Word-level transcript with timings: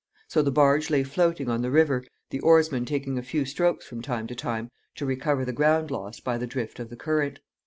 So 0.27 0.41
the 0.41 0.49
barge 0.49 0.89
lay 0.89 1.03
floating 1.03 1.47
on 1.47 1.61
the 1.61 1.69
river, 1.69 2.03
the 2.31 2.39
oarsmen 2.39 2.85
taking 2.85 3.19
a 3.19 3.21
few 3.21 3.45
strokes 3.45 3.85
from 3.85 4.01
time 4.01 4.25
to 4.25 4.33
time 4.35 4.71
to 4.95 5.05
recover 5.05 5.45
the 5.45 5.53
ground 5.53 5.91
lost 5.91 6.23
by 6.23 6.39
the 6.39 6.47
drift 6.47 6.79
of 6.79 6.89
the 6.89 6.97
current. 6.97 7.39